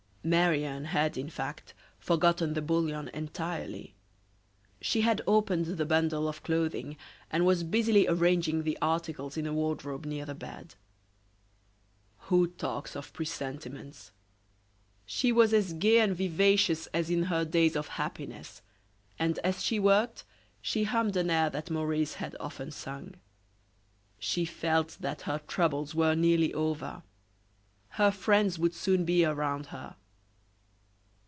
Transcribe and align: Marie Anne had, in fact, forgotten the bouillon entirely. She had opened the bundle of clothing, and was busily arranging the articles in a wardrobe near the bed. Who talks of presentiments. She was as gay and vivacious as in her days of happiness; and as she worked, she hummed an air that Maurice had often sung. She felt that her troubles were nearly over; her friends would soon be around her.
Marie 0.23 0.63
Anne 0.63 0.85
had, 0.85 1.17
in 1.17 1.31
fact, 1.31 1.73
forgotten 1.97 2.53
the 2.53 2.61
bouillon 2.61 3.07
entirely. 3.07 3.95
She 4.79 5.01
had 5.01 5.23
opened 5.25 5.65
the 5.65 5.83
bundle 5.87 6.27
of 6.27 6.43
clothing, 6.43 6.95
and 7.31 7.43
was 7.43 7.63
busily 7.63 8.07
arranging 8.07 8.61
the 8.61 8.77
articles 8.83 9.35
in 9.35 9.47
a 9.47 9.51
wardrobe 9.53 10.05
near 10.05 10.25
the 10.25 10.35
bed. 10.35 10.75
Who 12.29 12.45
talks 12.45 12.95
of 12.95 13.11
presentiments. 13.13 14.11
She 15.07 15.31
was 15.31 15.55
as 15.55 15.73
gay 15.73 15.97
and 15.99 16.15
vivacious 16.15 16.85
as 16.93 17.09
in 17.09 17.23
her 17.23 17.43
days 17.43 17.75
of 17.75 17.87
happiness; 17.87 18.61
and 19.17 19.39
as 19.39 19.63
she 19.63 19.79
worked, 19.79 20.23
she 20.61 20.83
hummed 20.83 21.17
an 21.17 21.31
air 21.31 21.49
that 21.49 21.71
Maurice 21.71 22.13
had 22.13 22.35
often 22.39 22.69
sung. 22.69 23.15
She 24.19 24.45
felt 24.45 24.97
that 24.99 25.21
her 25.23 25.39
troubles 25.47 25.95
were 25.95 26.13
nearly 26.13 26.53
over; 26.53 27.01
her 27.95 28.11
friends 28.11 28.59
would 28.59 28.75
soon 28.75 29.03
be 29.03 29.25
around 29.25 29.65
her. 29.65 29.95